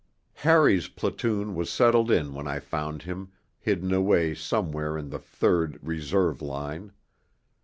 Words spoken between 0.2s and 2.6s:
III Harry's platoon was settled in when I